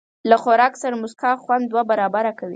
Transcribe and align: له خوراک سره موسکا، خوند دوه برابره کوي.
له 0.29 0.35
خوراک 0.43 0.73
سره 0.81 0.95
موسکا، 1.01 1.31
خوند 1.43 1.65
دوه 1.71 1.83
برابره 1.89 2.31
کوي. 2.39 2.49